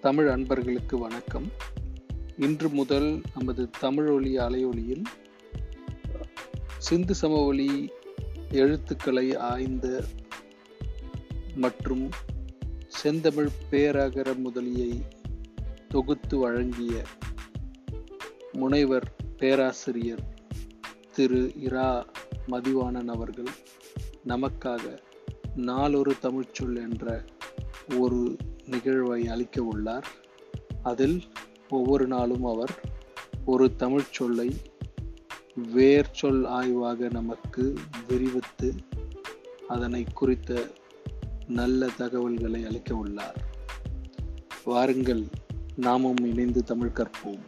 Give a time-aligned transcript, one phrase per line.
[0.00, 1.52] தமிழ் அன்பர்களுக்கு வணக்கம்.
[2.36, 5.04] இன்று முதல் நமது தமிழொலி அலையொலியில்
[6.78, 7.92] சிந்து சமவெளி
[8.50, 10.04] எழுத்துக்களை ஆய்ந்த
[11.54, 12.08] மற்றும்
[12.86, 15.02] செந்தமிழ் பேரகர முதலியை
[15.88, 17.02] தொகுத்து வழங்கிய
[18.52, 20.22] முனைவர் பேராசிரியர்
[21.12, 22.06] திரு இரா
[22.48, 23.50] மதிவாணன் அவர்கள்
[24.28, 24.98] நமக்காக
[25.56, 27.24] நாளொரு தமிழ்ச்சொல் என்ற
[27.98, 28.36] ஒரு
[28.70, 30.06] நிகழ்வை அளிக்க உள்ளார்.
[30.82, 31.22] அதில்
[31.70, 32.80] ஒவ்வொரு நாளும் அவர்
[33.44, 34.54] ஒரு தமிழ் சொல்லை
[35.72, 37.74] வேர் சொல் ஆய்வாக நமக்கு
[38.08, 38.74] விரிவித்து
[39.68, 40.66] அதனை குறித்த
[41.46, 43.36] நல்ல தகவல்களை அளிக்க உள்ளார்.
[44.64, 45.24] வாருங்கள்
[45.76, 47.44] நாமும் இணைந்து தமிழ் கற்போம்.